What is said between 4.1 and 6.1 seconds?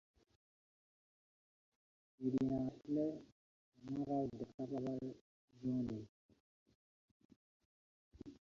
আর দেখা পাবার জো নেই।